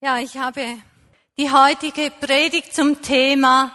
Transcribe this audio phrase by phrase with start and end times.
[0.00, 0.64] Ja, ich habe
[1.36, 3.72] die heutige Predigt zum Thema,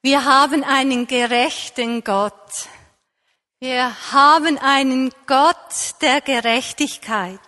[0.00, 2.68] wir haben einen gerechten Gott.
[3.58, 7.40] Wir haben einen Gott der Gerechtigkeit.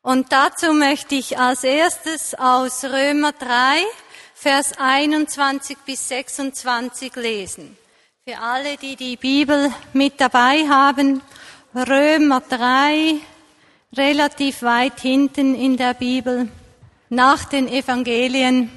[0.00, 3.82] Und dazu möchte ich als erstes aus Römer 3,
[4.32, 7.76] Vers 21 bis 26 lesen.
[8.26, 11.20] Für alle, die die Bibel mit dabei haben,
[11.74, 13.16] Römer 3,
[13.94, 16.48] relativ weit hinten in der Bibel
[17.14, 18.70] nach den Evangelien.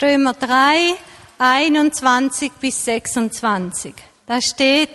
[0.00, 0.94] Römer 3,
[1.38, 3.94] 21 bis 26.
[4.26, 4.90] Da steht,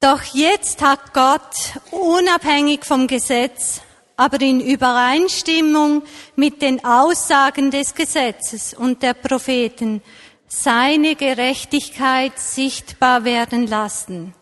[0.00, 1.54] doch jetzt hat Gott
[1.90, 3.80] unabhängig vom Gesetz,
[4.16, 6.02] aber in Übereinstimmung
[6.36, 10.02] mit den Aussagen des Gesetzes und der Propheten
[10.46, 14.34] seine Gerechtigkeit sichtbar werden lassen.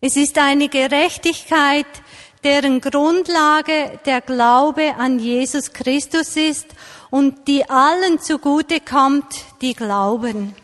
[0.00, 1.86] Es ist eine Gerechtigkeit,
[2.44, 6.66] deren Grundlage der Glaube an Jesus Christus ist
[7.10, 9.26] und die allen zugute kommt,
[9.60, 10.54] die glauben.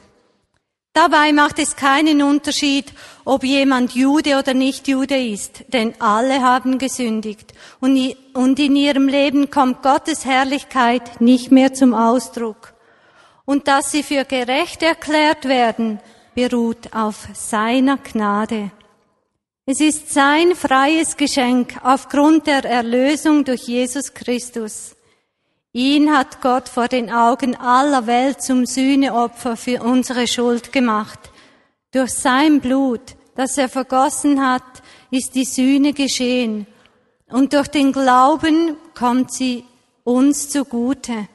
[0.94, 2.92] Dabei macht es keinen Unterschied,
[3.24, 9.48] ob jemand Jude oder nicht Jude ist, denn alle haben gesündigt und in ihrem Leben
[9.48, 12.74] kommt Gottes Herrlichkeit nicht mehr zum Ausdruck.
[13.44, 16.00] Und dass sie für gerecht erklärt werden,
[16.34, 18.72] beruht auf seiner Gnade.
[19.70, 24.96] Es ist sein freies Geschenk aufgrund der Erlösung durch Jesus Christus.
[25.72, 31.18] Ihn hat Gott vor den Augen aller Welt zum Sühneopfer für unsere Schuld gemacht.
[31.92, 34.62] Durch sein Blut, das er vergossen hat,
[35.10, 36.66] ist die Sühne geschehen.
[37.28, 39.66] Und durch den Glauben kommt sie
[40.02, 41.28] uns zugute.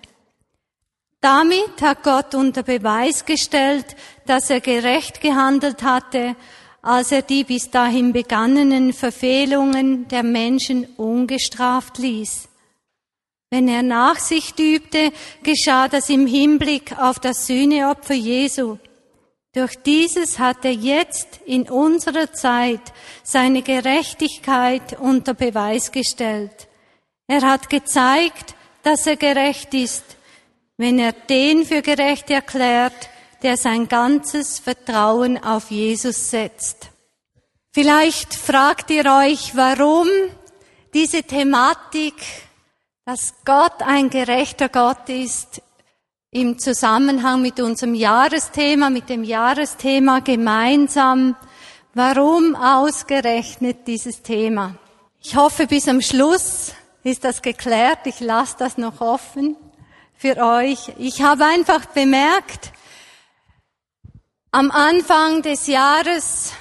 [1.21, 6.35] Damit hat Gott unter Beweis gestellt, dass er gerecht gehandelt hatte
[6.83, 12.49] als er die bis dahin begangenen Verfehlungen der Menschen ungestraft ließ.
[13.49, 18.77] Wenn er Nachsicht übte, geschah das im Hinblick auf das Sühneopfer Jesu.
[19.53, 22.81] Durch dieses hat er jetzt in unserer Zeit
[23.23, 26.67] seine Gerechtigkeit unter Beweis gestellt.
[27.27, 30.03] Er hat gezeigt, dass er gerecht ist,
[30.77, 33.09] wenn er den für gerecht erklärt,
[33.43, 36.89] der sein ganzes Vertrauen auf Jesus setzt.
[37.71, 40.07] Vielleicht fragt ihr euch, warum
[40.93, 42.15] diese Thematik,
[43.05, 45.61] dass Gott ein gerechter Gott ist,
[46.31, 51.35] im Zusammenhang mit unserem Jahresthema, mit dem Jahresthema gemeinsam,
[51.93, 54.75] warum ausgerechnet dieses Thema?
[55.21, 57.99] Ich hoffe, bis am Schluss ist das geklärt.
[58.05, 59.55] Ich lasse das noch offen
[60.15, 60.91] für euch.
[60.97, 62.71] Ich habe einfach bemerkt,
[64.53, 66.53] am Anfang des Jahres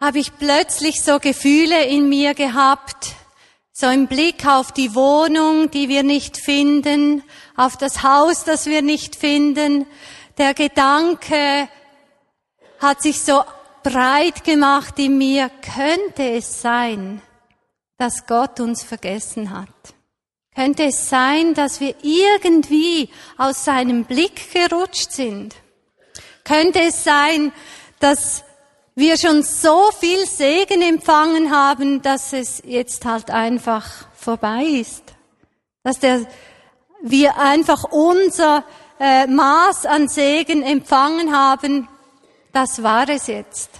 [0.00, 3.16] habe ich plötzlich so Gefühle in mir gehabt,
[3.72, 7.24] so im Blick auf die Wohnung, die wir nicht finden,
[7.56, 9.86] auf das Haus, das wir nicht finden.
[10.38, 11.68] Der Gedanke
[12.78, 13.42] hat sich so
[13.82, 17.22] breit gemacht in mir, könnte es sein,
[17.98, 19.68] dass Gott uns vergessen hat?
[20.54, 25.56] Könnte es sein, dass wir irgendwie aus seinem Blick gerutscht sind?
[26.44, 27.52] Könnte es sein,
[28.00, 28.44] dass
[28.94, 35.02] wir schon so viel Segen empfangen haben, dass es jetzt halt einfach vorbei ist?
[35.82, 36.26] Dass der,
[37.02, 38.64] wir einfach unser
[39.00, 41.88] äh, Maß an Segen empfangen haben,
[42.52, 43.70] das war es jetzt.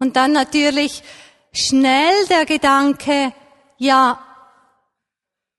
[0.00, 1.04] Und dann natürlich
[1.52, 3.32] schnell der Gedanke,
[3.78, 4.18] ja,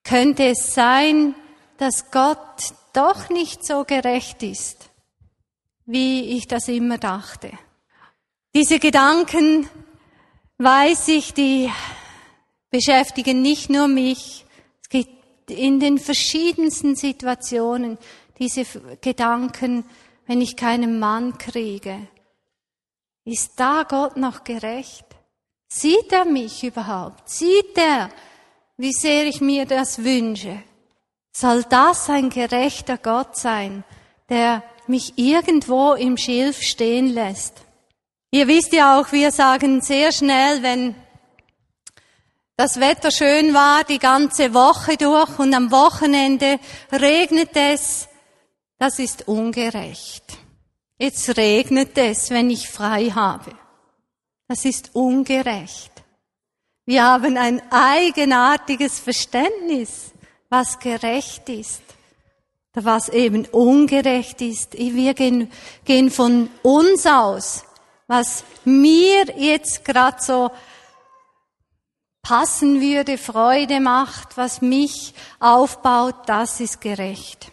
[0.03, 1.35] könnte es sein,
[1.77, 4.89] dass Gott doch nicht so gerecht ist
[5.85, 7.51] wie ich das immer dachte.
[8.55, 9.67] Diese Gedanken,
[10.57, 11.71] weiß ich, die
[12.69, 14.45] beschäftigen nicht nur mich.
[14.81, 17.97] Es gibt in den verschiedensten Situationen
[18.39, 18.65] diese
[19.01, 19.85] Gedanken,
[20.25, 22.07] wenn ich keinen Mann kriege.
[23.25, 25.05] Ist da Gott noch gerecht?
[25.67, 27.29] Sieht er mich überhaupt?
[27.29, 28.09] Sieht er,
[28.77, 30.61] wie sehr ich mir das wünsche?
[31.31, 33.83] Soll das ein gerechter Gott sein,
[34.29, 37.61] der mich irgendwo im Schilf stehen lässt.
[38.31, 40.95] Ihr wisst ja auch, wir sagen sehr schnell, wenn
[42.55, 46.59] das Wetter schön war, die ganze Woche durch und am Wochenende
[46.91, 48.07] regnet es,
[48.77, 50.23] das ist ungerecht.
[50.97, 53.51] Jetzt regnet es, wenn ich frei habe.
[54.47, 55.91] Das ist ungerecht.
[56.85, 60.11] Wir haben ein eigenartiges Verständnis,
[60.49, 61.92] was gerecht ist
[62.73, 64.73] was eben ungerecht ist.
[64.73, 65.51] Wir gehen,
[65.85, 67.63] gehen von uns aus,
[68.07, 70.51] was mir jetzt gerade so
[72.23, 77.51] passen würde, Freude macht, was mich aufbaut, das ist gerecht.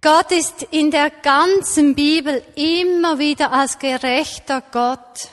[0.00, 5.30] Gott ist in der ganzen Bibel immer wieder als gerechter Gott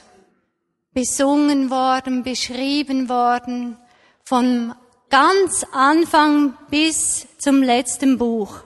[0.94, 3.78] besungen worden, beschrieben worden,
[4.24, 4.74] vom
[5.12, 8.62] ganz Anfang bis zum letzten Buch.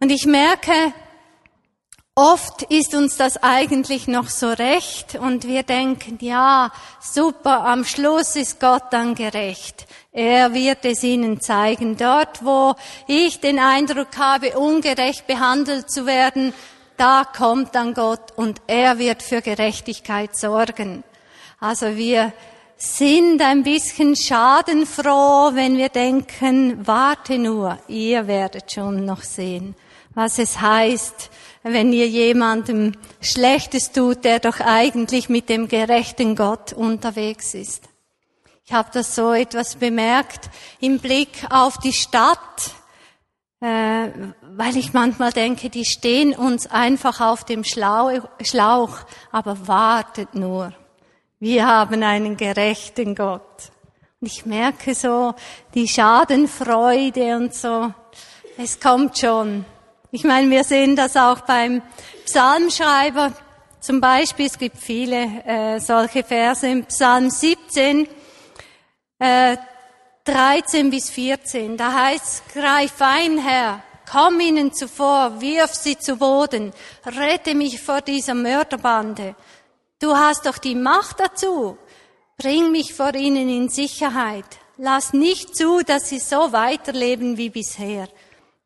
[0.00, 0.92] Und ich merke,
[2.16, 6.70] Oft ist uns das eigentlich noch so recht und wir denken, ja,
[7.00, 9.88] super, am Schluss ist Gott dann gerecht.
[10.12, 11.96] Er wird es ihnen zeigen.
[11.96, 12.76] Dort, wo
[13.08, 16.54] ich den Eindruck habe, ungerecht behandelt zu werden,
[16.96, 21.02] da kommt dann Gott und er wird für Gerechtigkeit sorgen.
[21.58, 22.32] Also wir
[22.84, 29.74] sind ein bisschen schadenfroh, wenn wir denken, warte nur, ihr werdet schon noch sehen,
[30.14, 31.30] was es heißt,
[31.62, 37.88] wenn ihr jemandem Schlechtes tut, der doch eigentlich mit dem gerechten Gott unterwegs ist.
[38.66, 42.74] Ich habe das so etwas bemerkt im Blick auf die Stadt,
[43.60, 44.08] äh,
[44.42, 48.98] weil ich manchmal denke, die stehen uns einfach auf dem Schlauch,
[49.32, 50.72] aber wartet nur.
[51.44, 53.70] Wir haben einen gerechten Gott.
[54.18, 55.34] Und ich merke so
[55.74, 57.92] die Schadenfreude und so.
[58.56, 59.66] Es kommt schon.
[60.10, 61.82] Ich meine, wir sehen das auch beim
[62.24, 63.34] Psalmschreiber.
[63.78, 68.08] Zum Beispiel, es gibt viele äh, solche Verse im Psalm 17,
[69.18, 69.58] äh,
[70.24, 71.76] 13 bis 14.
[71.76, 76.72] Da heißt, greif ein, Herr, komm ihnen zuvor, wirf sie zu Boden,
[77.04, 79.34] rette mich vor dieser Mörderbande.
[80.04, 81.78] Du hast doch die Macht dazu.
[82.36, 84.44] Bring mich vor ihnen in Sicherheit.
[84.76, 88.10] Lass nicht zu, dass sie so weiterleben wie bisher.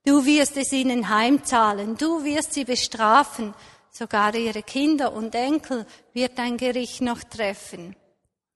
[0.04, 3.54] Du wirst es ihnen heimzahlen, du wirst sie bestrafen,
[3.92, 7.94] sogar ihre Kinder und Enkel wird dein Gericht noch treffen.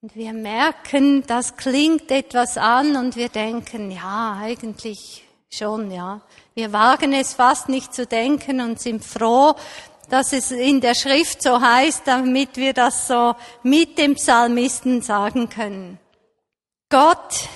[0.01, 6.19] Und wir merken, das klingt etwas an und wir denken, ja, eigentlich schon, ja.
[6.53, 9.55] Wir wagen es fast nicht zu denken und sind froh,
[10.13, 13.33] dass es in der Schrift so heißt, damit wir das so
[13.63, 15.97] mit dem Psalmisten sagen können.
[16.87, 17.49] Gott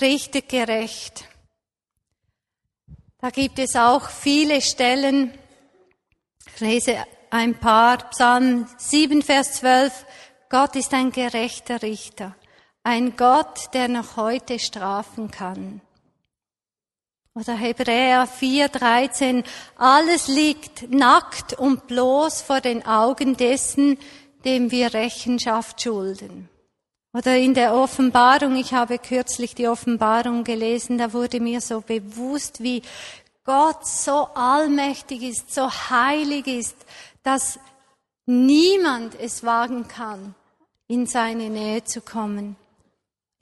[0.00, 1.24] richtet gerecht.
[3.18, 5.36] Da gibt es auch viele Stellen.
[6.54, 7.98] Ich lese ein paar.
[8.10, 10.06] Psalm 7, Vers 12.
[10.48, 12.36] Gott ist ein gerechter Richter.
[12.84, 15.80] Ein Gott, der noch heute strafen kann.
[17.34, 19.44] Oder Hebräer 4, 13.
[19.76, 23.98] Alles liegt nackt und bloß vor den Augen dessen,
[24.44, 26.50] dem wir Rechenschaft schulden.
[27.14, 32.62] Oder in der Offenbarung, ich habe kürzlich die Offenbarung gelesen, da wurde mir so bewusst,
[32.62, 32.82] wie
[33.44, 36.76] Gott so allmächtig ist, so heilig ist,
[37.22, 37.58] dass
[38.26, 40.34] niemand es wagen kann,
[40.86, 42.56] in seine Nähe zu kommen.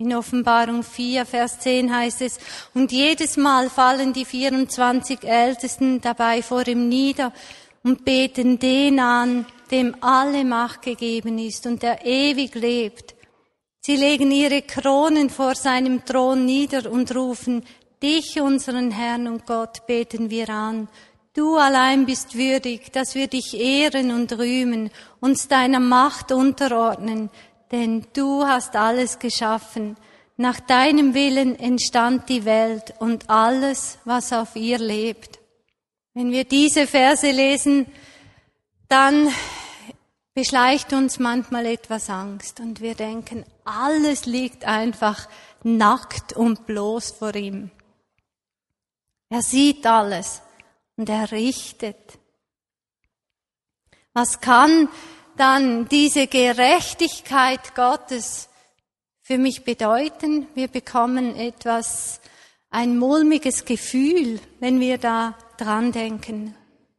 [0.01, 2.39] In Offenbarung 4, Vers 10 heißt es,
[2.75, 7.33] und jedes Mal fallen die 24 Ältesten dabei vor ihm nieder
[7.85, 13.15] und beten den an, dem alle Macht gegeben ist und der ewig lebt
[13.83, 17.65] Sie legen ihre Kronen vor seinem Thron nieder und rufen,
[18.03, 20.89] dich, unseren Herrn und Gott, beten wir an.
[21.35, 27.31] Du allein bist würdig, dass wir dich ehren und rühmen, uns deiner Macht unterordnen,
[27.71, 29.97] denn du hast alles geschaffen.
[30.37, 35.39] Nach deinem Willen entstand die Welt und alles, was auf ihr lebt.
[36.15, 37.87] Wenn wir diese Verse lesen,
[38.89, 39.29] dann
[40.35, 45.29] beschleicht uns manchmal etwas Angst und wir denken, alles liegt einfach
[45.63, 47.71] nackt und bloß vor ihm.
[49.29, 50.43] Er sieht alles
[50.97, 52.19] und er richtet.
[54.13, 54.89] Was kann
[55.41, 58.51] dann diese Gerechtigkeit Gottes
[59.23, 60.47] für mich bedeuten?
[60.55, 62.21] Wir bekommen etwas,
[62.69, 66.55] ein mulmiges Gefühl, wenn wir da dran denken.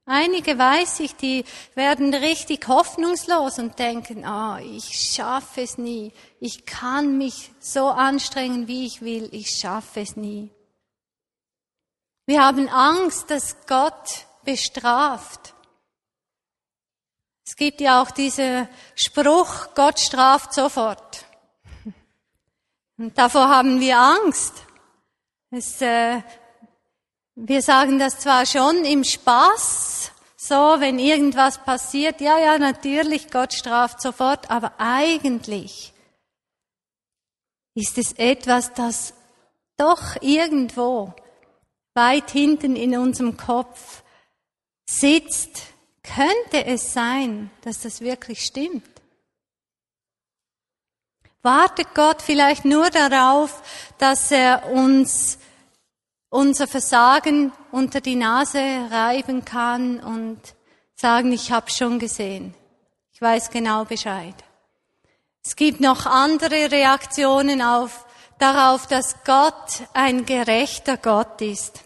[0.05, 1.45] Einige weiß ich, die
[1.75, 6.11] werden richtig hoffnungslos und denken, ah, ich schaffe es nie.
[6.39, 9.29] Ich kann mich so anstrengen, wie ich will.
[9.31, 10.49] Ich schaffe es nie.
[12.25, 15.53] Wir haben Angst, dass Gott bestraft.
[17.51, 18.65] Es gibt ja auch diesen
[18.95, 21.25] Spruch, Gott straft sofort.
[22.97, 24.53] Und davor haben wir Angst.
[25.49, 26.21] Es, äh,
[27.35, 33.51] wir sagen das zwar schon im Spaß, so, wenn irgendwas passiert, ja, ja, natürlich, Gott
[33.51, 35.91] straft sofort, aber eigentlich
[37.75, 39.13] ist es etwas, das
[39.75, 41.13] doch irgendwo
[41.95, 44.03] weit hinten in unserem Kopf
[44.85, 45.70] sitzt.
[46.13, 48.83] Könnte es sein, dass das wirklich stimmt?
[51.41, 53.63] Wartet Gott vielleicht nur darauf,
[53.97, 55.37] dass er uns
[56.29, 60.39] unser Versagen unter die Nase reiben kann und
[60.95, 62.53] sagen, ich habe schon gesehen.
[63.13, 64.35] Ich weiß genau Bescheid.
[65.43, 68.05] Es gibt noch andere Reaktionen auf,
[68.37, 71.81] darauf, dass Gott ein gerechter Gott ist.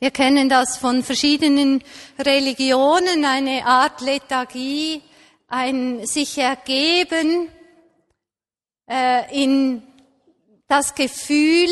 [0.00, 1.82] Wir kennen das von verschiedenen
[2.18, 5.02] Religionen, eine Art Lethargie,
[5.48, 7.48] ein sich ergeben
[8.88, 9.82] äh, in
[10.68, 11.68] das Gefühl,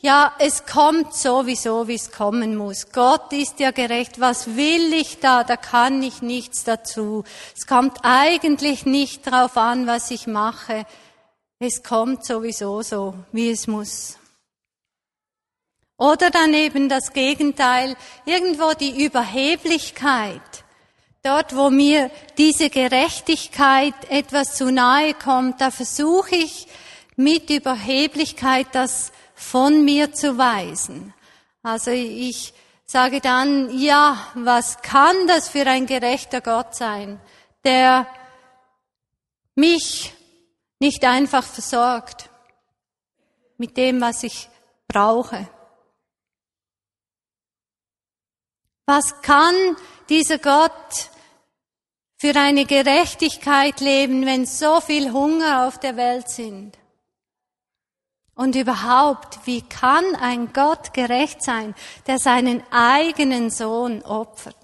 [0.00, 2.92] ja, es kommt sowieso, wie es kommen muss.
[2.92, 4.20] Gott ist ja gerecht.
[4.20, 5.42] Was will ich da?
[5.44, 7.24] Da kann ich nichts dazu.
[7.56, 10.84] Es kommt eigentlich nicht drauf an, was ich mache.
[11.58, 14.18] Es kommt sowieso so, wie es muss.
[15.96, 20.64] Oder dann eben das Gegenteil, irgendwo die Überheblichkeit.
[21.22, 26.66] Dort, wo mir diese Gerechtigkeit etwas zu nahe kommt, da versuche ich
[27.16, 31.14] mit Überheblichkeit das von mir zu weisen.
[31.62, 32.52] Also ich
[32.84, 37.20] sage dann, ja, was kann das für ein gerechter Gott sein,
[37.64, 38.06] der
[39.54, 40.12] mich
[40.78, 42.28] nicht einfach versorgt
[43.56, 44.48] mit dem, was ich
[44.88, 45.48] brauche.
[48.86, 49.54] Was kann
[50.08, 51.10] dieser Gott
[52.16, 56.78] für eine Gerechtigkeit leben, wenn so viel Hunger auf der Welt sind?
[58.34, 61.74] Und überhaupt, wie kann ein Gott gerecht sein,
[62.06, 64.56] der seinen eigenen Sohn opfert?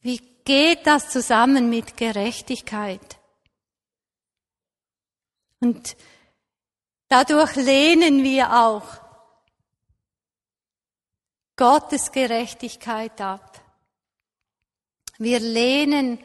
[0.00, 3.18] Wie geht das zusammen mit Gerechtigkeit?
[5.60, 5.96] Und
[7.08, 9.05] dadurch lehnen wir auch
[11.56, 13.60] Gottes Gerechtigkeit ab.
[15.18, 16.18] Wir lehnen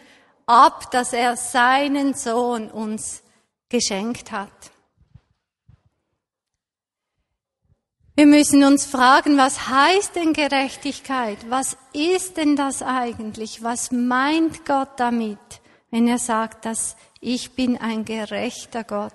[0.45, 3.23] ab, dass er seinen Sohn uns
[3.69, 4.50] geschenkt hat.
[8.15, 11.38] Wir müssen uns fragen, was heißt denn Gerechtigkeit?
[11.50, 13.63] Was ist denn das eigentlich?
[13.63, 15.39] Was meint Gott damit,
[15.89, 19.13] wenn er sagt, dass ich bin ein gerechter Gott?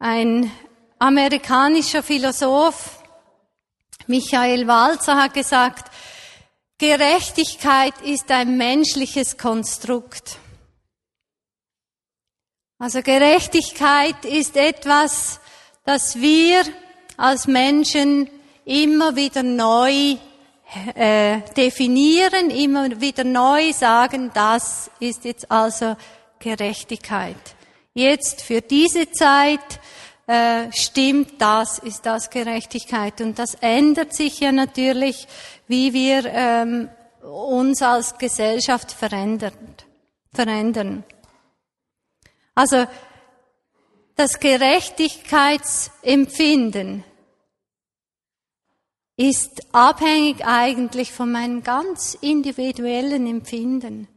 [0.00, 0.50] Ein
[0.98, 3.03] amerikanischer Philosoph,
[4.06, 5.90] Michael Walzer, hat gesagt,
[6.78, 10.38] Gerechtigkeit ist ein menschliches Konstrukt.
[12.78, 15.40] Also Gerechtigkeit ist etwas,
[15.84, 16.64] dass wir
[17.16, 18.28] als Menschen
[18.64, 20.16] immer wieder neu
[20.94, 25.96] äh, definieren, immer wieder neu sagen, das ist jetzt also
[26.40, 27.36] Gerechtigkeit.
[27.94, 29.80] Jetzt für diese Zeit
[30.26, 33.20] äh, stimmt das, ist das Gerechtigkeit.
[33.20, 35.28] Und das ändert sich ja natürlich,
[35.68, 36.88] wie wir ähm,
[37.22, 39.76] uns als Gesellschaft verändern.
[40.32, 41.04] verändern.
[42.54, 42.86] Also
[44.16, 47.02] das Gerechtigkeitsempfinden
[49.16, 54.08] ist abhängig eigentlich von meinem ganz individuellen Empfinden,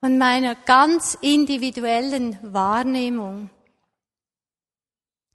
[0.00, 3.50] von meiner ganz individuellen Wahrnehmung.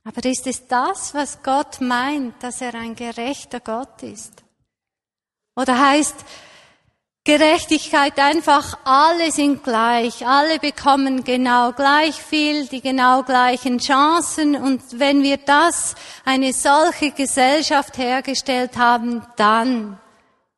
[0.04, 4.44] Aber ist es das, was Gott meint, dass er ein gerechter Gott ist?
[5.56, 6.16] Oder heißt
[7.24, 14.82] Gerechtigkeit einfach, alle sind gleich, alle bekommen genau gleich viel, die genau gleichen Chancen und
[15.00, 15.94] wenn wir das,
[16.26, 20.00] eine solche Gesellschaft hergestellt haben, dann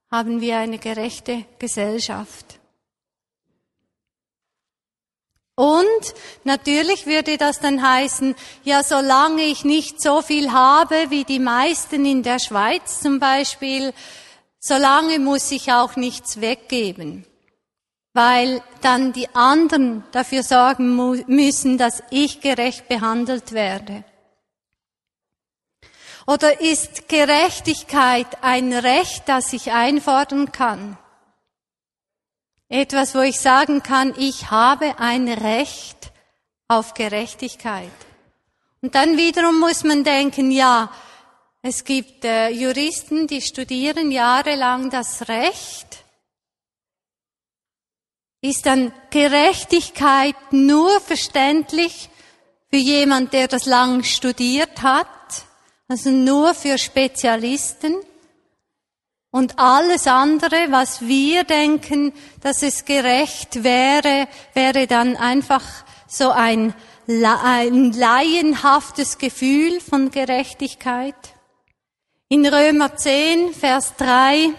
[0.10, 2.43] haben wir eine gerechte Gesellschaft.
[5.56, 11.40] Und natürlich würde das dann heißen, ja, solange ich nicht so viel habe wie die
[11.40, 13.94] meisten in der Schweiz zum Beispiel,
[14.60, 17.28] solange muss ich auch nichts weggeben,
[18.14, 20.96] weil dann die anderen dafür sorgen
[21.28, 24.04] müssen, dass ich gerecht behandelt werde.
[26.26, 30.98] Oder ist Gerechtigkeit ein Recht, das ich einfordern kann?
[32.74, 36.12] Etwas, wo ich sagen kann, ich habe ein Recht
[36.68, 37.92] auf Gerechtigkeit.
[38.82, 40.92] Und dann wiederum muss man denken, ja,
[41.62, 46.04] es gibt äh, Juristen, die studieren jahrelang das Recht.
[48.42, 52.10] Ist dann Gerechtigkeit nur verständlich
[52.72, 55.08] für jemand, der das lang studiert hat?
[55.88, 57.98] Also nur für Spezialisten?
[59.34, 65.64] Und alles andere, was wir denken, dass es gerecht wäre, wäre dann einfach
[66.08, 66.76] so ein,
[67.08, 71.16] ein laienhaftes Gefühl von Gerechtigkeit.
[72.30, 74.54] In Römer 10, Vers 3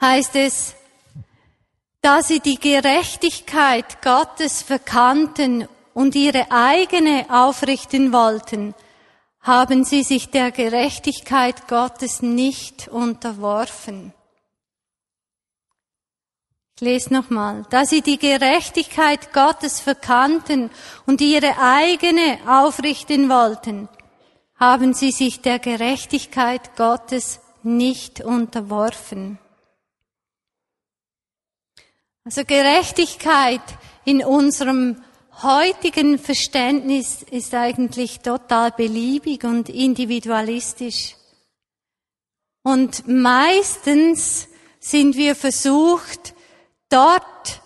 [0.00, 0.74] heißt es,
[2.00, 8.74] Da sie die Gerechtigkeit Gottes verkannten und ihre eigene aufrichten wollten,
[9.40, 14.12] haben sie sich der Gerechtigkeit Gottes nicht unterworfen.
[16.76, 17.66] Ich lese nochmal.
[17.70, 20.70] Da sie die Gerechtigkeit Gottes verkannten
[21.06, 23.88] und ihre eigene aufrichten wollten,
[24.56, 29.38] haben sie sich der Gerechtigkeit Gottes nicht unterworfen.
[32.24, 33.62] Also Gerechtigkeit
[34.04, 35.02] in unserem
[35.42, 41.16] heutigen Verständnis ist eigentlich total beliebig und individualistisch.
[42.62, 46.34] Und meistens sind wir versucht,
[46.88, 47.62] dort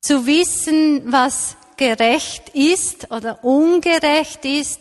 [0.00, 4.80] zu wissen, was gerecht ist oder ungerecht ist,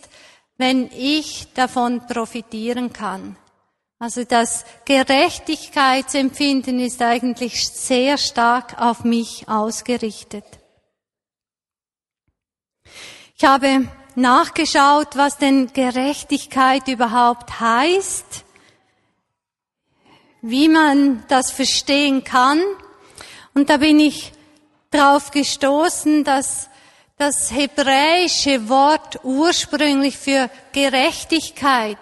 [0.58, 3.38] wenn ich davon profitieren kann.
[4.00, 10.46] Also das Gerechtigkeitsempfinden ist eigentlich sehr stark auf mich ausgerichtet.
[13.40, 18.44] Ich habe nachgeschaut, was denn Gerechtigkeit überhaupt heißt,
[20.42, 22.60] wie man das verstehen kann.
[23.54, 24.32] Und da bin ich
[24.90, 26.72] drauf gestoßen, dass
[27.18, 32.00] das hebräische Wort ursprünglich für Gerechtigkeit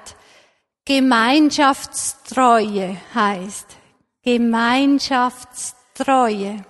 [0.85, 3.67] Gemeinschaftstreue heißt.
[4.23, 6.63] Gemeinschaftstreue.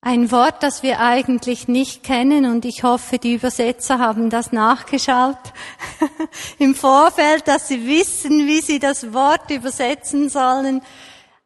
[0.00, 5.52] Ein Wort, das wir eigentlich nicht kennen und ich hoffe, die Übersetzer haben das nachgeschaut
[6.58, 10.82] im Vorfeld, dass sie wissen, wie sie das Wort übersetzen sollen.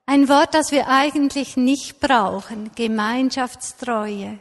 [0.05, 4.39] Ein Wort, das wir eigentlich nicht brauchen, Gemeinschaftstreue.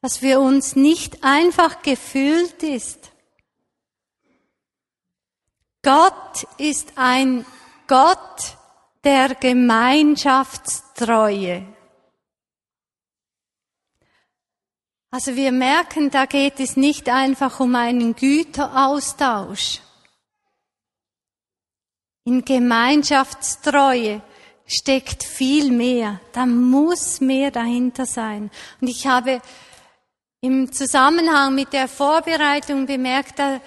[0.00, 3.12] Dass für uns nicht einfach gefühlt ist.
[5.82, 7.44] Gott ist ein
[7.86, 8.56] Gott
[9.04, 11.75] der Gemeinschaftstreue.
[15.16, 19.80] Also wir merken, da geht es nicht einfach um einen Güteraustausch.
[22.26, 24.20] In Gemeinschaftstreue
[24.66, 26.20] steckt viel mehr.
[26.34, 28.50] Da muss mehr dahinter sein.
[28.82, 29.40] Und ich habe
[30.42, 33.62] im Zusammenhang mit der Vorbereitung bemerkt, da,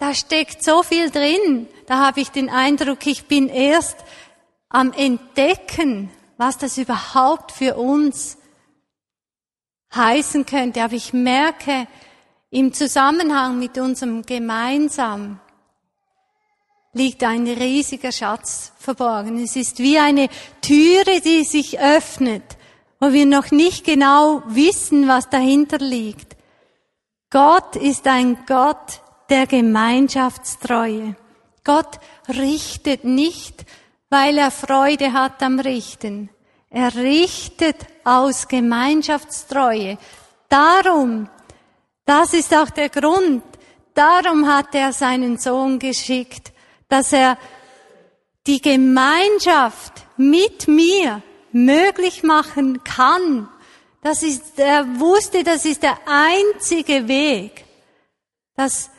[0.00, 1.68] da steckt so viel drin.
[1.86, 3.98] Da habe ich den Eindruck, ich bin erst
[4.68, 8.37] am Entdecken, was das überhaupt für uns
[9.98, 10.82] heißen könnte.
[10.82, 11.86] Aber ich merke,
[12.50, 15.38] im Zusammenhang mit unserem Gemeinsam
[16.94, 19.42] liegt ein riesiger Schatz verborgen.
[19.42, 20.28] Es ist wie eine
[20.62, 22.56] Türe, die sich öffnet,
[23.00, 26.36] wo wir noch nicht genau wissen, was dahinter liegt.
[27.30, 31.14] Gott ist ein Gott der Gemeinschaftstreue.
[31.64, 33.66] Gott richtet nicht,
[34.08, 36.30] weil er Freude hat am Richten.
[36.70, 39.98] Er richtet aus Gemeinschaftstreue.
[40.48, 41.28] Darum,
[42.04, 43.42] das ist auch der Grund,
[43.94, 46.52] darum hat er seinen Sohn geschickt,
[46.88, 47.38] dass er
[48.46, 53.48] die Gemeinschaft mit mir möglich machen kann.
[54.02, 57.64] Das ist, er wusste, das ist der einzige Weg,
[58.56, 58.90] dass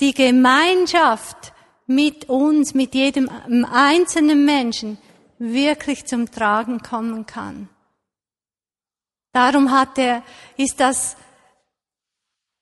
[0.00, 1.52] die Gemeinschaft
[1.86, 3.28] mit uns, mit jedem
[3.70, 4.98] einzelnen Menschen
[5.38, 7.68] wirklich zum Tragen kommen kann.
[9.32, 10.22] Darum hat er,
[10.56, 11.16] ist das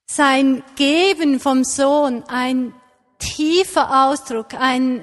[0.07, 2.73] sein Geben vom Sohn ein
[3.19, 5.03] tiefer Ausdruck, ein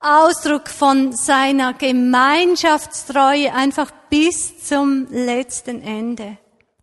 [0.00, 6.36] Ausdruck von seiner Gemeinschaftstreue einfach bis zum letzten Ende,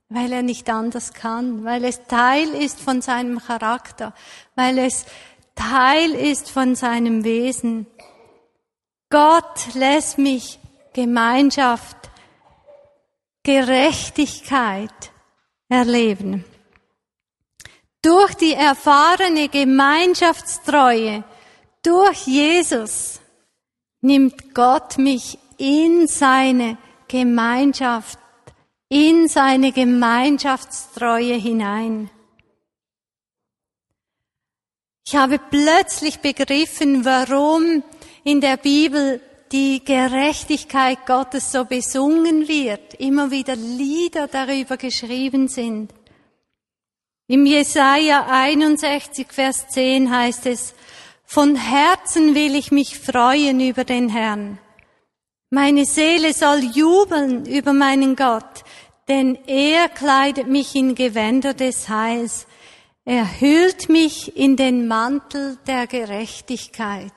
[0.10, 4.14] weil er nicht anders kann, weil es Teil ist von seinem Charakter,
[4.56, 5.06] weil es
[5.56, 7.86] Teil ist von seinem Wesen.
[9.13, 10.58] Gott lässt mich
[10.91, 11.97] Gemeinschaft,
[13.43, 15.12] Gerechtigkeit
[15.69, 16.43] erleben.
[18.02, 21.23] Durch die erfahrene Gemeinschaftstreue,
[21.84, 23.21] durch Jesus,
[24.02, 28.17] nimmt Gott mich in seine Gemeinschaft,
[28.89, 32.10] in seine Gemeinschaftstreue hinein.
[35.06, 37.84] Ich habe plötzlich begriffen, warum
[38.24, 45.94] in der Bibel die Gerechtigkeit Gottes so besungen wird, immer wieder Lieder darüber geschrieben sind.
[47.28, 50.74] Im Jesaja 61, Vers 10 heißt es,
[51.24, 54.60] von Herzen will ich mich freuen über den Herrn.
[55.50, 58.64] Meine Seele soll jubeln über meinen Gott,
[59.08, 62.48] denn er kleidet mich in Gewänder des Heils.
[63.06, 67.12] Er hüllt mich in den Mantel der Gerechtigkeit.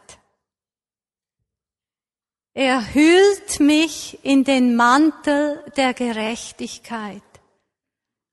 [2.57, 7.21] Er hüllt mich in den Mantel der Gerechtigkeit.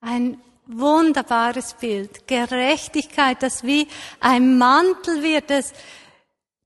[0.00, 2.26] Ein wunderbares Bild.
[2.26, 3.86] Gerechtigkeit, das wie
[4.20, 5.74] ein Mantel wird, das,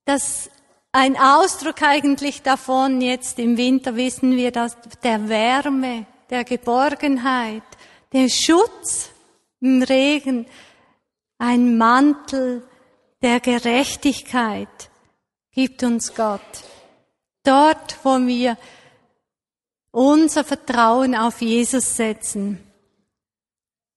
[0.04, 0.50] das
[0.92, 7.64] ein Ausdruck eigentlich davon, jetzt im Winter wissen wir, dass der Wärme, der Geborgenheit,
[8.12, 9.10] der Schutz
[9.60, 10.46] im Regen,
[11.38, 12.62] ein Mantel
[13.20, 14.90] der Gerechtigkeit
[15.50, 16.67] gibt uns Gott.
[17.48, 18.58] Dort, wo wir
[19.90, 22.62] unser Vertrauen auf Jesus setzen.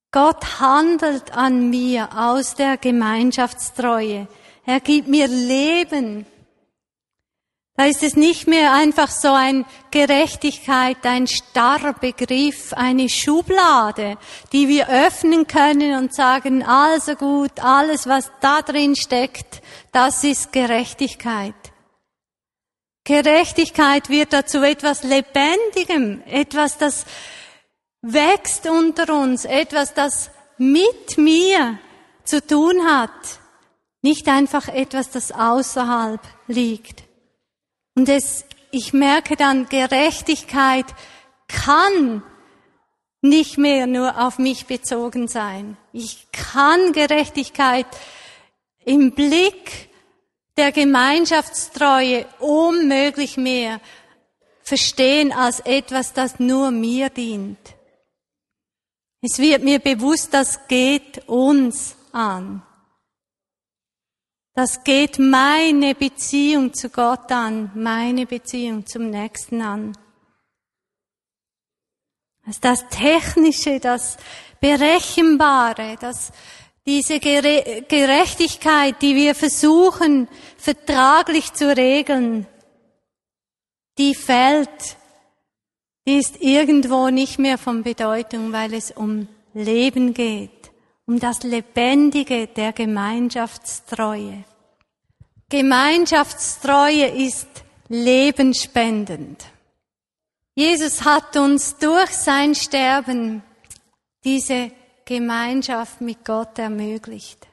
[0.09, 4.29] Gott handelt an mir aus der Gemeinschaftstreue.
[4.65, 6.25] Er gibt mir Leben.
[7.75, 14.17] Da ist es nicht mehr einfach so ein Gerechtigkeit, ein starrer Begriff, eine Schublade,
[14.53, 19.61] die wir öffnen können und sagen, also gut, alles was da drin steckt,
[19.91, 21.70] das ist Gerechtigkeit.
[23.03, 27.05] Gerechtigkeit wird dazu etwas Lebendigem, etwas, das
[28.01, 31.79] wächst unter uns, etwas, das mit mir
[32.23, 33.39] zu tun hat,
[34.01, 37.03] nicht einfach etwas, das außerhalb liegt.
[37.95, 40.85] Und es, ich merke dann, Gerechtigkeit
[41.47, 42.23] kann
[43.21, 45.77] nicht mehr nur auf mich bezogen sein.
[45.93, 47.85] Ich kann Gerechtigkeit
[48.83, 49.90] im Blick
[50.57, 53.79] der Gemeinschaftstreue unmöglich mehr
[54.61, 57.59] verstehen als etwas, das nur mir dient.
[59.21, 62.63] Es wird mir bewusst, das geht uns an.
[64.53, 69.97] Das geht meine Beziehung zu Gott an, meine Beziehung zum Nächsten an.
[72.45, 74.17] Das, das Technische, das
[74.59, 76.31] Berechenbare, das
[76.85, 82.47] diese Gerechtigkeit, die wir versuchen vertraglich zu regeln,
[83.97, 84.97] die fällt,
[86.07, 90.71] die ist irgendwo nicht mehr von Bedeutung, weil es um Leben geht,
[91.05, 94.43] um das Lebendige der Gemeinschaftstreue.
[95.49, 97.47] Gemeinschaftstreue ist
[97.89, 99.45] lebenspendend.
[100.55, 103.43] Jesus hat uns durch sein Sterben
[104.23, 104.71] diese
[105.11, 107.45] Gemeinschaft mit Gott ermöglicht.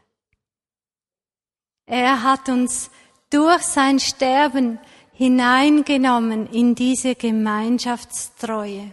[1.86, 2.88] Er hat uns
[3.30, 4.78] durch sein Sterben
[5.12, 8.92] hineingenommen in diese Gemeinschaftstreue.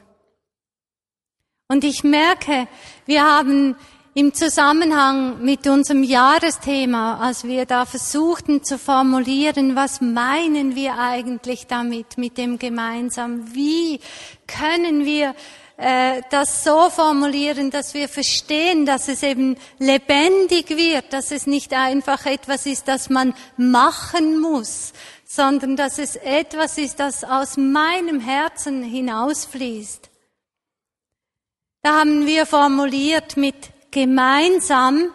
[1.67, 2.67] Und ich merke,
[3.06, 3.75] wir haben
[4.15, 11.67] im Zusammenhang mit unserem Jahresthema, als wir da versuchten zu formulieren, was meinen wir eigentlich
[11.67, 13.54] damit, mit dem gemeinsam?
[13.54, 13.99] Wie
[14.47, 15.36] können wir
[15.77, 21.73] äh, das so formulieren, dass wir verstehen, dass es eben lebendig wird, dass es nicht
[21.73, 24.93] einfach etwas ist, das man machen muss,
[25.25, 30.09] sondern dass es etwas ist, das aus meinem Herzen hinausfließt.
[31.81, 33.55] Da haben wir formuliert mit
[33.91, 35.11] gemeinsam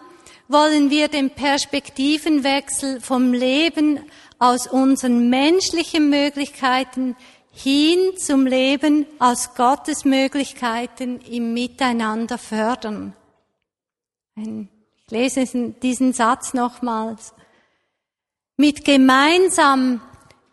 [0.47, 3.99] wollen wir den Perspektivenwechsel vom Leben
[4.37, 7.15] aus unseren menschlichen Möglichkeiten
[7.51, 13.13] hin zum Leben aus Gottes Möglichkeiten im Miteinander fördern.
[14.35, 15.45] Ich lese
[15.81, 17.33] diesen Satz nochmals.
[18.57, 20.01] Mit gemeinsam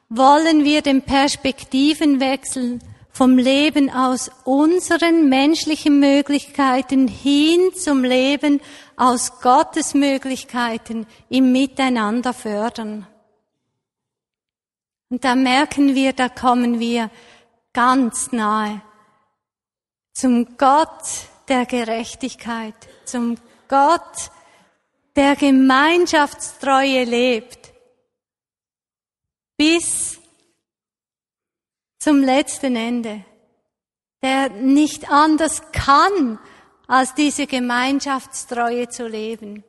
[0.08, 2.80] wollen wir den Perspektivenwechsel
[3.10, 8.60] vom Leben aus unseren menschlichen Möglichkeiten hin zum Leben
[8.96, 13.06] aus Gottes Möglichkeiten im Miteinander fördern.
[15.10, 17.10] Und da merken wir, da kommen wir
[17.72, 18.82] ganz nahe
[20.12, 23.36] zum Gott der Gerechtigkeit, zum
[23.68, 24.30] Gott,
[25.16, 27.72] der Gemeinschaftstreue lebt,
[29.56, 30.18] bis
[31.98, 33.24] zum letzten Ende,
[34.22, 36.38] der nicht anders kann,
[36.86, 39.64] als diese Gemeinschaftstreue zu leben,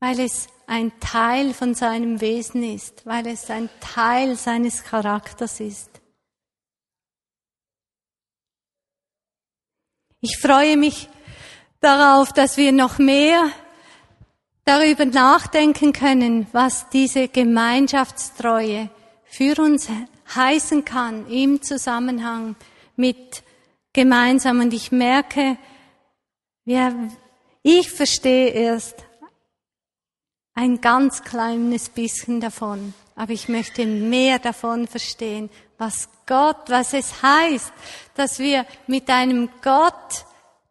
[0.00, 5.88] weil es ein Teil von seinem Wesen ist, weil es ein Teil seines Charakters ist.
[10.20, 11.08] Ich freue mich
[11.80, 13.50] darauf, dass wir noch mehr
[14.64, 18.90] darüber nachdenken können, was diese Gemeinschaftstreue
[19.24, 19.88] für uns
[20.34, 22.56] heißen kann im Zusammenhang
[22.94, 23.42] mit
[23.94, 24.60] gemeinsam.
[24.60, 25.56] Und ich merke,
[26.66, 26.94] wir,
[27.62, 29.07] ich verstehe erst,
[30.58, 32.92] ein ganz kleines bisschen davon.
[33.14, 37.72] Aber ich möchte mehr davon verstehen, was Gott, was es heißt,
[38.16, 40.24] dass wir mit einem Gott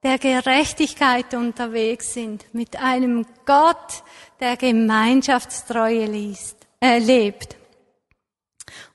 [0.03, 4.03] der Gerechtigkeit unterwegs sind, mit einem Gott,
[4.41, 7.55] der Gemeinschaftstreue liest, äh, lebt.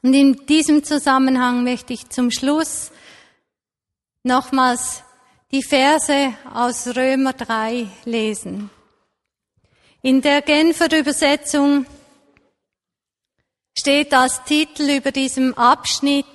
[0.03, 2.93] Und in diesem Zusammenhang möchte ich zum Schluss
[4.25, 5.03] nochmals
[5.53, 8.71] die Verse aus Römer 3 lesen.
[10.05, 11.87] In der Genfer Übersetzung
[13.79, 16.27] steht als Titel über diesem Abschnitt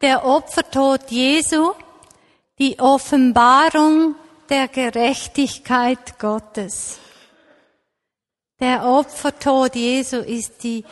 [0.00, 1.72] der Opfertod Jesu,
[2.58, 4.16] die Offenbarung
[4.48, 6.98] der Gerechtigkeit Gottes.
[8.58, 10.84] Der Opfertod Jesu ist die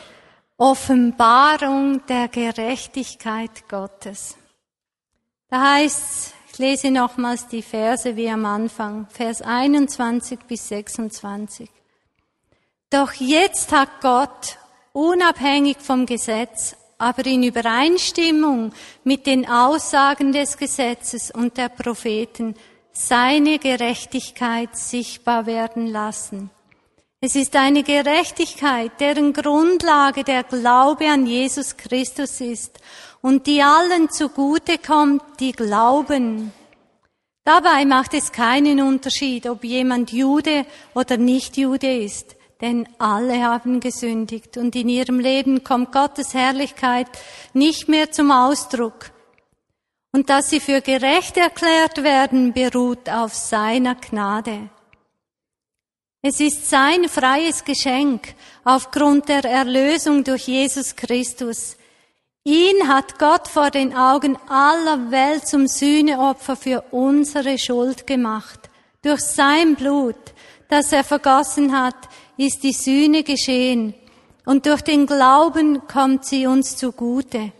[0.55, 4.37] Offenbarung der Gerechtigkeit Gottes.
[5.49, 11.69] Da heißt, ich lese nochmals die Verse wie am Anfang, Vers 21 bis 26.
[12.91, 14.57] Doch jetzt hat Gott,
[14.93, 18.71] unabhängig vom Gesetz, aber in Übereinstimmung
[19.03, 22.53] mit den Aussagen des Gesetzes und der Propheten,
[22.93, 26.51] seine Gerechtigkeit sichtbar werden lassen
[27.23, 32.79] es ist eine Gerechtigkeit, deren Grundlage der Glaube an Jesus Christus ist
[33.21, 36.51] und die allen zugute kommt, die glauben.
[37.43, 43.79] Dabei macht es keinen Unterschied, ob jemand Jude oder nicht Jude ist, denn alle haben
[43.79, 47.07] gesündigt und in ihrem Leben kommt Gottes Herrlichkeit
[47.53, 49.11] nicht mehr zum Ausdruck.
[50.13, 54.69] Und dass sie für gerecht erklärt werden, beruht auf seiner Gnade.
[56.21, 61.77] Es ist sein freies Geschenk aufgrund der Erlösung durch Jesus Christus.
[62.43, 68.69] Ihn hat Gott vor den Augen aller Welt zum Sühneopfer für unsere Schuld gemacht.
[69.01, 70.15] Durch sein Blut,
[70.69, 71.95] das er vergossen hat,
[72.37, 73.93] ist die Sühne geschehen
[74.45, 77.51] und durch den Glauben kommt sie uns zugute.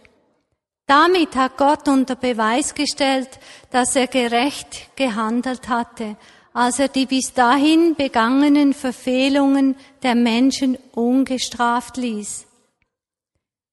[0.87, 3.29] Damit hat Gott unter Beweis gestellt,
[3.69, 6.17] dass er gerecht gehandelt hatte
[6.53, 12.45] als er die bis dahin begangenen Verfehlungen der Menschen ungestraft ließ.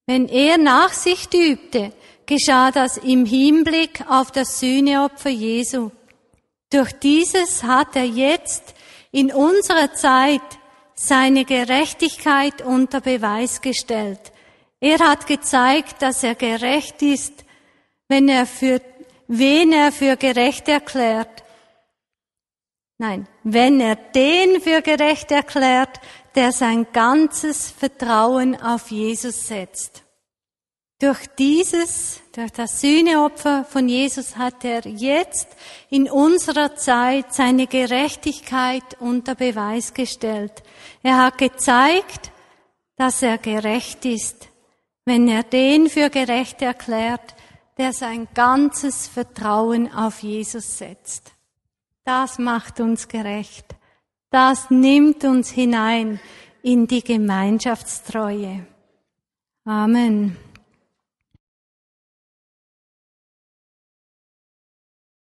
[0.06, 1.92] Wenn er Nachsicht übte,
[2.26, 5.90] geschah das im Hinblick auf das Sühneopfer Jesu.
[6.70, 8.74] Durch dieses hat er jetzt
[9.11, 10.40] in unserer Zeit
[10.98, 14.32] seine Gerechtigkeit unter Beweis gestellt.
[14.80, 17.44] Er hat gezeigt, dass er gerecht ist,
[18.08, 18.80] wenn er für
[19.26, 21.44] wen er für gerecht erklärt
[23.00, 26.00] Nein, wenn er den für gerecht erklärt,
[26.34, 30.02] der sein ganzes Vertrauen auf Jesus setzt.
[31.00, 35.46] Durch dieses, durch das Sühneopfer von Jesus hat er jetzt
[35.90, 40.64] in unserer Zeit seine Gerechtigkeit unter Beweis gestellt.
[41.04, 42.32] Er hat gezeigt,
[42.96, 44.48] dass er gerecht ist,
[45.04, 47.37] wenn er den für gerecht erklärt,
[47.78, 51.30] der sein ganzes Vertrauen auf Jesus setzt.
[52.04, 53.66] Das macht uns gerecht.
[54.30, 56.18] Das nimmt uns hinein
[56.62, 58.66] in die Gemeinschaftstreue.
[59.64, 60.37] Amen.